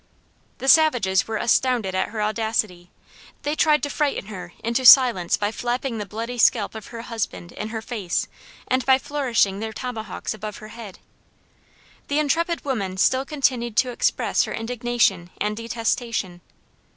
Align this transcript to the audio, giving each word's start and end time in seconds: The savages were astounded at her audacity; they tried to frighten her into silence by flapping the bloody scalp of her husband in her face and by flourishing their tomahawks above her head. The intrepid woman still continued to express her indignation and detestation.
The 0.57 0.67
savages 0.67 1.27
were 1.27 1.37
astounded 1.37 1.93
at 1.93 2.09
her 2.09 2.23
audacity; 2.23 2.89
they 3.43 3.53
tried 3.53 3.83
to 3.83 3.89
frighten 3.91 4.29
her 4.33 4.51
into 4.63 4.83
silence 4.83 5.37
by 5.37 5.51
flapping 5.51 5.99
the 5.99 6.07
bloody 6.07 6.39
scalp 6.39 6.73
of 6.73 6.87
her 6.87 7.03
husband 7.03 7.51
in 7.51 7.67
her 7.69 7.83
face 7.83 8.27
and 8.67 8.83
by 8.83 8.97
flourishing 8.97 9.59
their 9.59 9.73
tomahawks 9.73 10.33
above 10.33 10.57
her 10.57 10.69
head. 10.69 10.97
The 12.07 12.17
intrepid 12.17 12.65
woman 12.65 12.97
still 12.97 13.25
continued 13.25 13.77
to 13.77 13.91
express 13.91 14.45
her 14.45 14.53
indignation 14.55 15.29
and 15.39 15.55
detestation. 15.55 16.41